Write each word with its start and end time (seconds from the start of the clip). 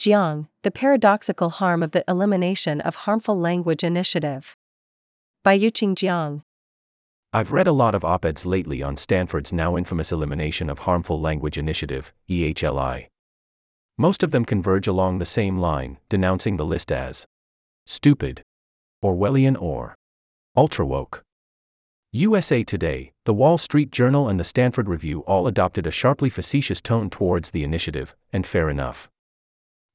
Jiang, 0.00 0.48
The 0.62 0.70
Paradoxical 0.70 1.50
Harm 1.50 1.82
of 1.82 1.90
the 1.90 2.02
Elimination 2.08 2.80
of 2.80 3.04
Harmful 3.04 3.38
Language 3.38 3.84
Initiative. 3.84 4.56
By 5.44 5.58
Yuqing 5.58 5.94
Jiang. 5.94 6.40
I've 7.34 7.52
read 7.52 7.66
a 7.66 7.72
lot 7.72 7.94
of 7.94 8.02
op 8.02 8.24
eds 8.24 8.46
lately 8.46 8.82
on 8.82 8.96
Stanford's 8.96 9.52
now 9.52 9.76
infamous 9.76 10.10
Elimination 10.10 10.70
of 10.70 10.78
Harmful 10.78 11.20
Language 11.20 11.58
Initiative, 11.58 12.14
EHLI. 12.30 13.08
Most 13.98 14.22
of 14.22 14.30
them 14.30 14.46
converge 14.46 14.86
along 14.86 15.18
the 15.18 15.26
same 15.26 15.58
line, 15.58 15.98
denouncing 16.08 16.56
the 16.56 16.64
list 16.64 16.90
as 16.90 17.26
stupid, 17.84 18.42
Orwellian, 19.04 19.60
or 19.60 19.94
ultra 20.56 20.86
woke. 20.86 21.22
USA 22.12 22.64
Today, 22.64 23.12
The 23.26 23.34
Wall 23.34 23.58
Street 23.58 23.90
Journal, 23.90 24.30
and 24.30 24.40
the 24.40 24.44
Stanford 24.44 24.88
Review 24.88 25.20
all 25.26 25.46
adopted 25.46 25.86
a 25.86 25.90
sharply 25.90 26.30
facetious 26.30 26.80
tone 26.80 27.10
towards 27.10 27.50
the 27.50 27.64
initiative, 27.64 28.14
and 28.32 28.46
fair 28.46 28.70
enough. 28.70 29.10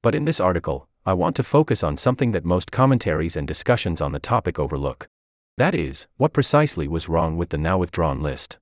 But 0.06 0.14
in 0.14 0.26
this 0.26 0.40
article, 0.40 0.88
I 1.04 1.14
want 1.14 1.36
to 1.38 1.42
focus 1.42 1.84
on 1.84 1.98
something 1.98 2.30
that 2.30 2.46
most 2.46 2.72
commentaries 2.72 3.36
and 3.36 3.48
discussions 3.48 4.02
on 4.02 4.12
the 4.12 4.20
topic 4.20 4.60
overlook. 4.60 5.08
That 5.58 5.74
is, 5.74 6.06
what 6.18 6.32
precisely 6.32 6.88
was 6.88 7.10
wrong 7.10 7.38
with 7.38 7.50
the 7.50 7.58
now 7.58 7.80
withdrawn 7.80 8.22
list. 8.22 8.60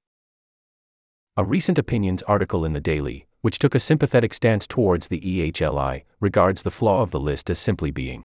A 1.35 1.43
recent 1.43 1.77
opinions 1.77 2.23
article 2.23 2.63
in 2.63 2.71
the 2.71 2.79
Daily, 2.79 3.27
which 3.41 3.59
took 3.59 3.75
a 3.75 3.81
sympathetic 3.81 4.33
stance 4.33 4.65
towards 4.65 5.09
the 5.09 5.19
EHLI, 5.19 6.03
regards 6.21 6.61
the 6.61 6.71
flaw 6.71 7.01
of 7.01 7.11
the 7.11 7.19
list 7.19 7.49
as 7.49 7.59
simply 7.59 7.91
being 7.91 8.23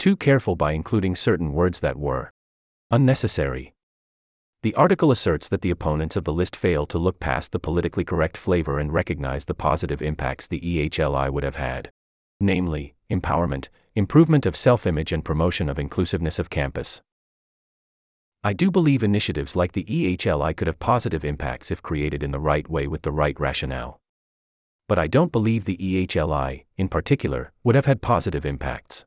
too 0.00 0.16
careful 0.16 0.56
by 0.56 0.72
including 0.72 1.14
certain 1.14 1.52
words 1.52 1.78
that 1.78 1.96
were 1.96 2.32
unnecessary. 2.90 3.72
The 4.64 4.74
article 4.74 5.12
asserts 5.12 5.46
that 5.46 5.60
the 5.60 5.70
opponents 5.70 6.16
of 6.16 6.24
the 6.24 6.32
list 6.32 6.56
fail 6.56 6.86
to 6.86 6.98
look 6.98 7.20
past 7.20 7.52
the 7.52 7.60
politically 7.60 8.04
correct 8.04 8.36
flavor 8.36 8.80
and 8.80 8.92
recognize 8.92 9.44
the 9.44 9.54
positive 9.54 10.02
impacts 10.02 10.48
the 10.48 10.58
EHLI 10.58 11.30
would 11.30 11.44
have 11.44 11.54
had 11.54 11.92
namely, 12.40 12.94
empowerment, 13.10 13.68
improvement 13.94 14.46
of 14.46 14.56
self 14.56 14.86
image, 14.86 15.12
and 15.12 15.24
promotion 15.24 15.68
of 15.68 15.78
inclusiveness 15.78 16.38
of 16.38 16.50
campus. 16.50 17.02
I 18.44 18.52
do 18.52 18.70
believe 18.70 19.02
initiatives 19.02 19.56
like 19.56 19.72
the 19.72 19.84
EHLI 19.84 20.56
could 20.56 20.68
have 20.68 20.78
positive 20.78 21.24
impacts 21.24 21.72
if 21.72 21.82
created 21.82 22.22
in 22.22 22.30
the 22.30 22.38
right 22.38 22.68
way 22.70 22.86
with 22.86 23.02
the 23.02 23.10
right 23.10 23.38
rationale. 23.40 24.00
But 24.86 24.98
I 24.98 25.08
don't 25.08 25.32
believe 25.32 25.64
the 25.64 25.76
EHLI, 25.76 26.64
in 26.76 26.88
particular, 26.88 27.52
would 27.64 27.74
have 27.74 27.86
had 27.86 28.00
positive 28.00 28.46
impacts. 28.46 29.04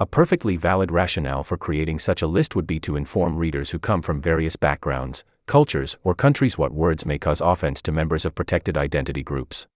A 0.00 0.06
perfectly 0.06 0.56
valid 0.56 0.90
rationale 0.90 1.44
for 1.44 1.56
creating 1.56 1.98
such 1.98 2.22
a 2.22 2.26
list 2.26 2.56
would 2.56 2.66
be 2.66 2.80
to 2.80 2.96
inform 2.96 3.36
readers 3.36 3.70
who 3.70 3.78
come 3.78 4.02
from 4.02 4.20
various 4.20 4.56
backgrounds, 4.56 5.22
cultures, 5.46 5.96
or 6.02 6.14
countries 6.14 6.56
what 6.56 6.72
words 6.72 7.04
may 7.04 7.18
cause 7.18 7.40
offense 7.40 7.82
to 7.82 7.92
members 7.92 8.24
of 8.24 8.34
protected 8.34 8.76
identity 8.76 9.22
groups. 9.22 9.66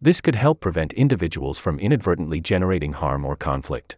This 0.00 0.20
could 0.20 0.34
help 0.34 0.60
prevent 0.60 0.92
individuals 0.92 1.58
from 1.58 1.78
inadvertently 1.78 2.40
generating 2.40 2.92
harm 2.92 3.24
or 3.24 3.34
conflict. 3.34 3.96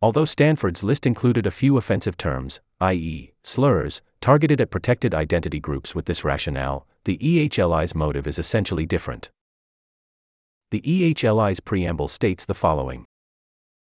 Although 0.00 0.24
Stanford's 0.24 0.84
list 0.84 1.04
included 1.04 1.46
a 1.46 1.50
few 1.50 1.76
offensive 1.76 2.16
terms, 2.16 2.60
i.e., 2.80 3.32
slurs, 3.42 4.00
targeted 4.20 4.60
at 4.60 4.70
protected 4.70 5.14
identity 5.14 5.58
groups 5.58 5.94
with 5.94 6.06
this 6.06 6.24
rationale, 6.24 6.86
the 7.04 7.18
EHLI's 7.18 7.94
motive 7.94 8.26
is 8.26 8.38
essentially 8.38 8.86
different. 8.86 9.30
The 10.70 10.80
EHLI's 10.82 11.60
preamble 11.60 12.08
states 12.08 12.44
the 12.44 12.54
following 12.54 13.04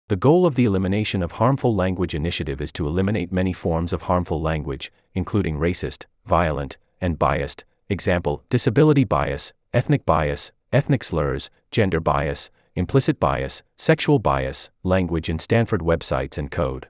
The 0.07 0.15
goal 0.15 0.47
of 0.47 0.55
the 0.55 0.65
Elimination 0.65 1.21
of 1.21 1.33
Harmful 1.33 1.75
Language 1.75 2.15
Initiative 2.15 2.59
is 2.59 2.71
to 2.73 2.87
eliminate 2.87 3.31
many 3.31 3.53
forms 3.53 3.93
of 3.93 4.03
harmful 4.03 4.41
language, 4.41 4.91
including 5.13 5.57
racist, 5.59 6.05
violent, 6.25 6.77
and 6.99 7.19
biased, 7.19 7.63
example, 7.87 8.43
disability 8.49 9.03
bias, 9.03 9.53
ethnic 9.73 10.05
bias, 10.05 10.51
ethnic 10.73 11.03
slurs, 11.03 11.49
gender 11.71 11.99
bias, 11.99 12.49
implicit 12.75 13.19
bias, 13.19 13.61
sexual 13.77 14.19
bias, 14.19 14.69
language 14.83 15.29
in 15.29 15.37
Stanford 15.39 15.81
websites 15.81 16.37
and 16.37 16.49
code. 16.49 16.87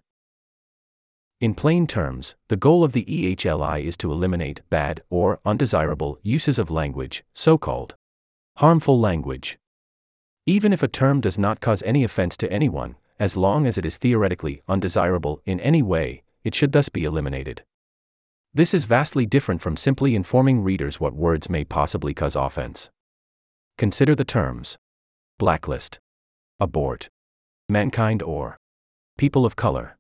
In 1.42 1.54
plain 1.54 1.88
terms, 1.88 2.36
the 2.48 2.56
goal 2.56 2.86
of 2.86 2.94
the 2.94 3.04
EHLI 3.04 3.84
is 3.84 3.98
to 3.98 4.12
eliminate 4.12 4.62
bad 4.70 5.04
or 5.10 5.42
undesirable 5.46 6.18
uses 6.24 6.58
of 6.58 6.72
language, 6.72 7.26
so 7.34 7.58
called 7.58 7.96
harmful 8.58 9.00
language. 9.00 9.58
Even 10.46 10.72
if 10.72 10.84
a 10.84 10.88
term 10.88 11.20
does 11.20 11.38
not 11.38 11.60
cause 11.60 11.84
any 11.84 12.04
offense 12.04 12.38
to 12.38 12.52
anyone, 12.52 12.96
as 13.20 13.36
long 13.36 13.66
as 13.66 13.78
it 13.78 13.86
is 13.86 13.98
theoretically 13.98 14.62
undesirable 14.68 15.42
in 15.46 15.60
any 15.60 15.82
way, 15.82 16.24
it 16.44 16.56
should 16.56 16.72
thus 16.72 16.88
be 16.88 17.04
eliminated. 17.04 17.64
This 18.54 18.74
is 18.74 18.86
vastly 18.86 19.26
different 19.26 19.62
from 19.62 19.76
simply 19.76 20.16
informing 20.16 20.62
readers 20.62 21.00
what 21.00 21.14
words 21.14 21.50
may 21.50 21.66
possibly 21.66 22.14
cause 22.14 22.36
offense. 22.36 22.90
Consider 23.78 24.14
the 24.16 24.26
terms 24.26 24.78
blacklist, 25.40 26.00
abort, 26.60 27.10
mankind, 27.68 28.22
or 28.22 28.58
people 29.18 29.46
of 29.46 29.56
color. 29.56 29.98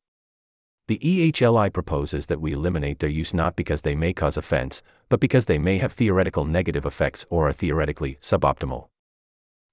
The 0.88 1.00
EHLI 1.00 1.73
proposes 1.73 2.28
that 2.28 2.39
we 2.39 2.51
eliminate 2.51 3.00
their 3.00 3.09
use 3.09 3.34
not 3.34 3.56
because 3.56 3.81
they 3.81 3.95
may 3.95 4.13
cause 4.13 4.38
offense, 4.38 4.81
but 5.09 5.19
because 5.19 5.45
they 5.45 5.57
may 5.57 5.79
have 5.79 5.94
theoretical 5.94 6.45
negative 6.45 6.85
effects 6.85 7.25
or 7.29 7.47
are 7.47 7.53
theoretically 7.53 8.17
suboptimal. 8.22 8.89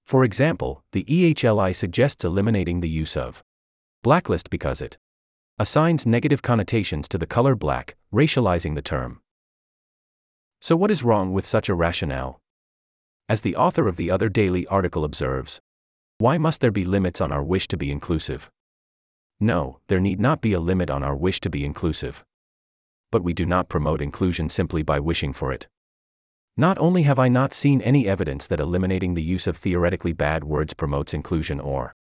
For 0.07 0.25
example, 0.25 0.83
the 0.93 1.05
EHLI 1.05 1.75
suggests 1.77 2.25
eliminating 2.25 2.81
the 2.81 2.89
use 2.89 3.17
of 3.17 3.43
blacklist 4.03 4.51
because 4.51 4.81
it 4.81 4.97
assigns 5.59 6.07
negative 6.07 6.41
connotations 6.41 7.07
to 7.09 7.19
the 7.19 7.27
color 7.27 7.55
black, 7.55 7.97
racializing 8.13 8.75
the 8.75 8.83
term. 8.83 9.21
So, 10.61 10.75
what 10.75 10.91
is 10.91 11.05
wrong 11.05 11.33
with 11.33 11.47
such 11.47 11.69
a 11.69 11.75
rationale? 11.75 12.40
As 13.31 13.43
the 13.43 13.55
author 13.55 13.87
of 13.87 13.95
the 13.95 14.11
other 14.11 14.29
daily 14.29 14.67
article 14.67 15.05
observes, 15.05 15.61
why 16.19 16.37
must 16.37 16.61
there 16.61 16.73
be 16.73 16.85
limits 16.85 17.21
on 17.21 17.31
our 17.31 17.45
wish 17.45 17.69
to 17.69 17.77
be 17.77 17.93
inclusive? 17.93 18.51
No, 19.39 19.79
there 19.87 20.01
need 20.01 20.19
not 20.19 20.41
be 20.41 20.53
a 20.53 20.59
limit 20.59 20.91
on 20.91 21.05
our 21.05 21.15
wish 21.15 21.39
to 21.43 21.49
be 21.49 21.65
inclusive. 21.65 22.25
But 23.13 23.23
we 23.23 23.33
do 23.33 23.47
not 23.47 23.69
promote 23.69 24.01
inclusion 24.01 24.49
simply 24.49 24.83
by 24.83 24.99
wishing 24.99 25.33
for 25.33 25.53
it. 25.53 25.69
Not 26.57 26.77
only 26.79 27.05
have 27.05 27.21
I 27.21 27.29
not 27.29 27.55
seen 27.55 27.81
any 27.83 28.09
evidence 28.09 28.49
that 28.49 28.59
eliminating 28.59 29.15
the 29.15 29.23
use 29.23 29.47
of 29.47 29.57
theoretically 29.57 30.13
bad 30.13 30.43
words 30.43 30.75
promotes 30.75 31.15
inclusion 31.15 31.61
or 31.61 31.95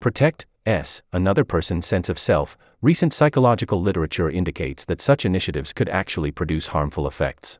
protect 0.00 0.46
s 0.64 1.02
another 1.12 1.44
person's 1.44 1.86
sense 1.86 2.08
of 2.08 2.20
self, 2.20 2.56
recent 2.80 3.12
psychological 3.12 3.82
literature 3.82 4.30
indicates 4.30 4.84
that 4.84 5.00
such 5.00 5.24
initiatives 5.24 5.72
could 5.72 5.88
actually 5.88 6.30
produce 6.30 6.68
harmful 6.68 7.08
effects. 7.08 7.58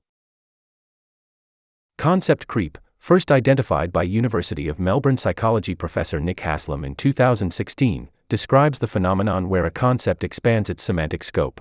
Concept 1.98 2.46
creep 2.46 2.78
first 2.98 3.32
identified 3.32 3.92
by 3.92 4.02
University 4.02 4.68
of 4.68 4.78
Melbourne 4.78 5.16
psychology 5.16 5.74
professor 5.74 6.20
Nick 6.20 6.40
Haslam 6.40 6.84
in 6.84 6.94
2016, 6.94 8.10
describes 8.28 8.78
the 8.78 8.86
phenomenon 8.86 9.48
where 9.48 9.64
a 9.64 9.70
concept 9.70 10.22
expands 10.22 10.68
its 10.68 10.82
semantic 10.82 11.24
scope. 11.24 11.60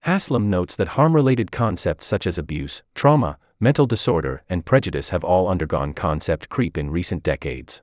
Haslam 0.00 0.48
notes 0.48 0.76
that 0.76 0.88
harm 0.88 1.14
related 1.14 1.52
concepts 1.52 2.06
such 2.06 2.26
as 2.26 2.38
abuse, 2.38 2.82
trauma, 2.94 3.38
mental 3.60 3.86
disorder, 3.86 4.42
and 4.48 4.64
prejudice 4.64 5.10
have 5.10 5.24
all 5.24 5.48
undergone 5.48 5.92
concept 5.92 6.48
creep 6.48 6.78
in 6.78 6.90
recent 6.90 7.22
decades. 7.22 7.82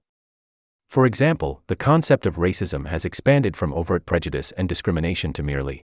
For 0.87 1.05
example, 1.05 1.61
the 1.67 1.75
concept 1.75 2.25
of 2.25 2.35
racism 2.35 2.87
has 2.87 3.03
expanded 3.03 3.57
from 3.57 3.73
overt 3.73 4.05
prejudice 4.05 4.51
and 4.53 4.69
discrimination 4.69 5.33
to 5.33 5.43
merely 5.43 5.81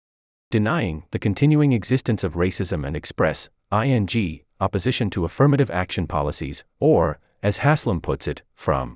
denying 0.53 1.03
the 1.13 1.19
continuing 1.19 1.73
existence 1.73 2.23
of 2.23 2.35
racism 2.35 2.87
and 2.87 2.95
express, 2.95 3.49
ing, 3.73 4.41
opposition 4.61 5.09
to 5.09 5.25
affirmative 5.25 5.71
action 5.71 6.07
policies, 6.07 6.63
or, 6.79 7.19
as 7.43 7.57
Haslam 7.57 8.03
puts 8.03 8.29
it, 8.29 8.43
from 8.55 8.95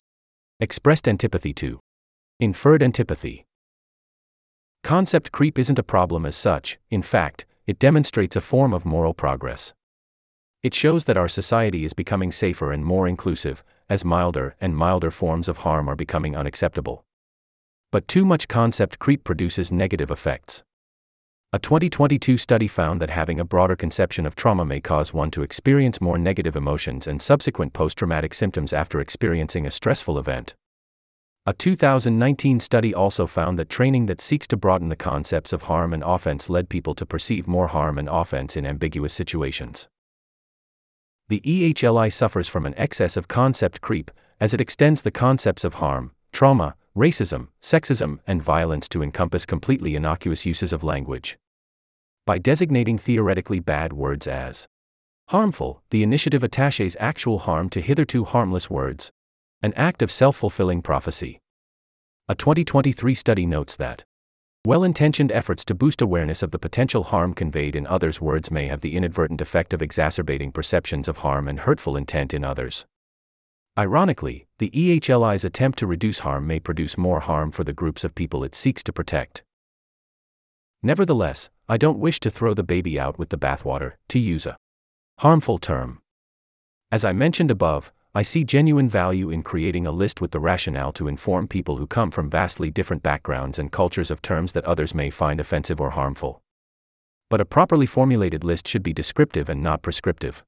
expressed 0.60 1.08
antipathy 1.08 1.54
to 1.54 1.80
inferred 2.38 2.82
antipathy. 2.82 3.46
Concept 4.84 5.32
creep 5.32 5.58
isn't 5.58 5.78
a 5.78 5.82
problem 5.82 6.26
as 6.26 6.36
such, 6.36 6.78
in 6.90 7.00
fact, 7.00 7.46
it 7.66 7.78
demonstrates 7.78 8.36
a 8.36 8.42
form 8.42 8.74
of 8.74 8.84
moral 8.84 9.14
progress. 9.14 9.72
It 10.62 10.74
shows 10.74 11.04
that 11.04 11.16
our 11.16 11.28
society 11.28 11.86
is 11.86 11.94
becoming 11.94 12.32
safer 12.32 12.70
and 12.70 12.84
more 12.84 13.08
inclusive, 13.08 13.64
as 13.88 14.04
milder 14.04 14.56
and 14.60 14.76
milder 14.76 15.10
forms 15.10 15.48
of 15.48 15.58
harm 15.58 15.88
are 15.88 15.96
becoming 15.96 16.36
unacceptable. 16.36 17.02
But 17.90 18.06
too 18.08 18.26
much 18.26 18.46
concept 18.46 18.98
creep 18.98 19.24
produces 19.24 19.72
negative 19.72 20.10
effects. 20.10 20.62
A 21.56 21.58
2022 21.58 22.36
study 22.36 22.68
found 22.68 23.00
that 23.00 23.08
having 23.08 23.40
a 23.40 23.44
broader 23.44 23.76
conception 23.76 24.26
of 24.26 24.36
trauma 24.36 24.66
may 24.66 24.78
cause 24.78 25.14
one 25.14 25.30
to 25.30 25.40
experience 25.40 26.02
more 26.02 26.18
negative 26.18 26.54
emotions 26.54 27.06
and 27.06 27.22
subsequent 27.22 27.72
post 27.72 27.96
traumatic 27.96 28.34
symptoms 28.34 28.74
after 28.74 29.00
experiencing 29.00 29.64
a 29.64 29.70
stressful 29.70 30.18
event. 30.18 30.54
A 31.46 31.54
2019 31.54 32.60
study 32.60 32.94
also 32.94 33.26
found 33.26 33.58
that 33.58 33.70
training 33.70 34.04
that 34.04 34.20
seeks 34.20 34.46
to 34.48 34.56
broaden 34.58 34.90
the 34.90 34.96
concepts 34.96 35.50
of 35.50 35.62
harm 35.62 35.94
and 35.94 36.02
offense 36.04 36.50
led 36.50 36.68
people 36.68 36.94
to 36.94 37.06
perceive 37.06 37.48
more 37.48 37.68
harm 37.68 37.96
and 37.96 38.10
offense 38.10 38.54
in 38.54 38.66
ambiguous 38.66 39.14
situations. 39.14 39.88
The 41.28 41.40
EHLI 41.40 42.12
suffers 42.12 42.50
from 42.50 42.66
an 42.66 42.74
excess 42.76 43.16
of 43.16 43.28
concept 43.28 43.80
creep, 43.80 44.10
as 44.38 44.52
it 44.52 44.60
extends 44.60 45.00
the 45.00 45.10
concepts 45.10 45.64
of 45.64 45.74
harm, 45.74 46.12
trauma, 46.32 46.74
racism, 46.94 47.48
sexism, 47.62 48.18
and 48.26 48.42
violence 48.42 48.90
to 48.90 49.02
encompass 49.02 49.46
completely 49.46 49.96
innocuous 49.96 50.44
uses 50.44 50.70
of 50.74 50.84
language. 50.84 51.38
By 52.26 52.38
designating 52.38 52.98
theoretically 52.98 53.60
bad 53.60 53.92
words 53.92 54.26
as 54.26 54.66
harmful, 55.28 55.84
the 55.90 56.02
initiative 56.02 56.42
attaches 56.42 56.96
actual 56.98 57.38
harm 57.38 57.68
to 57.70 57.80
hitherto 57.80 58.24
harmless 58.24 58.68
words. 58.68 59.12
An 59.62 59.72
act 59.74 60.02
of 60.02 60.10
self 60.10 60.36
fulfilling 60.36 60.82
prophecy. 60.82 61.38
A 62.28 62.34
2023 62.34 63.14
study 63.14 63.46
notes 63.46 63.76
that 63.76 64.02
well 64.64 64.82
intentioned 64.82 65.30
efforts 65.30 65.64
to 65.66 65.74
boost 65.74 66.02
awareness 66.02 66.42
of 66.42 66.50
the 66.50 66.58
potential 66.58 67.04
harm 67.04 67.32
conveyed 67.32 67.76
in 67.76 67.86
others' 67.86 68.20
words 68.20 68.50
may 68.50 68.66
have 68.66 68.80
the 68.80 68.96
inadvertent 68.96 69.40
effect 69.40 69.72
of 69.72 69.80
exacerbating 69.80 70.50
perceptions 70.50 71.06
of 71.06 71.18
harm 71.18 71.46
and 71.46 71.60
hurtful 71.60 71.96
intent 71.96 72.34
in 72.34 72.42
others. 72.44 72.86
Ironically, 73.78 74.48
the 74.58 74.70
EHLI's 74.70 75.44
attempt 75.44 75.78
to 75.78 75.86
reduce 75.86 76.18
harm 76.18 76.44
may 76.48 76.58
produce 76.58 76.98
more 76.98 77.20
harm 77.20 77.52
for 77.52 77.62
the 77.62 77.72
groups 77.72 78.02
of 78.02 78.16
people 78.16 78.42
it 78.42 78.56
seeks 78.56 78.82
to 78.82 78.92
protect. 78.92 79.44
Nevertheless, 80.86 81.50
I 81.68 81.78
don't 81.78 81.98
wish 81.98 82.20
to 82.20 82.30
throw 82.30 82.54
the 82.54 82.62
baby 82.62 82.96
out 82.96 83.18
with 83.18 83.30
the 83.30 83.36
bathwater, 83.36 83.94
to 84.06 84.20
use 84.20 84.46
a 84.46 84.56
harmful 85.18 85.58
term. 85.58 86.00
As 86.92 87.04
I 87.04 87.10
mentioned 87.12 87.50
above, 87.50 87.92
I 88.14 88.22
see 88.22 88.44
genuine 88.44 88.88
value 88.88 89.28
in 89.28 89.42
creating 89.42 89.84
a 89.84 89.90
list 89.90 90.20
with 90.20 90.30
the 90.30 90.38
rationale 90.38 90.92
to 90.92 91.08
inform 91.08 91.48
people 91.48 91.78
who 91.78 91.88
come 91.88 92.12
from 92.12 92.30
vastly 92.30 92.70
different 92.70 93.02
backgrounds 93.02 93.58
and 93.58 93.72
cultures 93.72 94.12
of 94.12 94.22
terms 94.22 94.52
that 94.52 94.64
others 94.64 94.94
may 94.94 95.10
find 95.10 95.40
offensive 95.40 95.80
or 95.80 95.90
harmful. 95.90 96.40
But 97.30 97.40
a 97.40 97.44
properly 97.44 97.86
formulated 97.86 98.44
list 98.44 98.68
should 98.68 98.84
be 98.84 98.92
descriptive 98.92 99.48
and 99.48 99.60
not 99.60 99.82
prescriptive. 99.82 100.44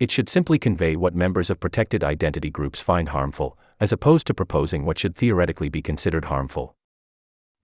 It 0.00 0.10
should 0.10 0.30
simply 0.30 0.58
convey 0.58 0.96
what 0.96 1.14
members 1.14 1.50
of 1.50 1.60
protected 1.60 2.02
identity 2.02 2.48
groups 2.48 2.80
find 2.80 3.10
harmful, 3.10 3.58
as 3.78 3.92
opposed 3.92 4.26
to 4.28 4.32
proposing 4.32 4.86
what 4.86 4.98
should 4.98 5.14
theoretically 5.14 5.68
be 5.68 5.82
considered 5.82 6.24
harmful. 6.24 6.74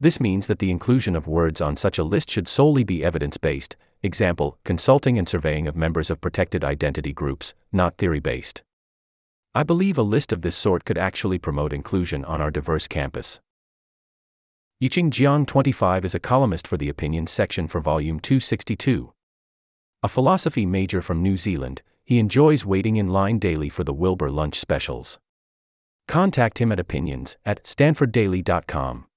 This 0.00 0.21
means 0.21 0.47
that 0.47 0.61
the 0.61 0.71
inclusion 0.71 1.17
of 1.17 1.27
words 1.27 1.61
on 1.61 1.75
such 1.75 1.99
a 1.99 2.05
list 2.05 2.31
should 2.31 2.47
solely 2.47 2.85
be 2.85 3.05
evidence 3.05 3.37
based, 3.37 3.75
example, 4.03 4.56
consulting 4.65 5.19
and 5.19 5.29
surveying 5.29 5.67
of 5.67 5.75
members 5.75 6.09
of 6.09 6.21
protected 6.21 6.62
identity 6.62 7.12
groups, 7.12 7.53
not 7.73 7.97
theory 7.97 8.21
based. 8.21 8.62
I 9.56 9.65
believe 9.65 9.99
a 9.99 10.03
list 10.03 10.33
of 10.33 10.43
this 10.43 10.55
sort 10.55 10.85
could 10.85 10.99
actually 10.99 11.39
promote 11.39 11.73
inclusion 11.73 12.25
on 12.25 12.41
our 12.41 12.53
diverse 12.53 12.87
campus. 12.87 13.41
Yuqing 14.81 15.11
Jiang 15.11 15.45
25 15.45 16.05
is 16.05 16.15
a 16.15 16.21
columnist 16.21 16.69
for 16.69 16.77
the 16.77 16.89
opinions 16.89 17.33
section 17.33 17.67
for 17.67 17.81
volume 17.81 18.21
262. 18.21 19.12
A 20.05 20.09
philosophy 20.09 20.65
major 20.65 21.03
from 21.03 21.25
New 21.25 21.37
Zealand, 21.37 21.83
he 22.05 22.21
enjoys 22.21 22.65
waiting 22.65 22.94
in 22.94 23.09
line 23.09 23.41
daily 23.41 23.69
for 23.69 23.83
the 23.83 23.93
Wilbur 23.93 24.31
lunch 24.31 24.61
specials. 24.61 25.19
Contact 26.06 26.59
him 26.59 26.71
at 26.71 26.79
opinions 26.79 27.37
at 27.44 27.65
stanforddaily.com. 27.65 29.07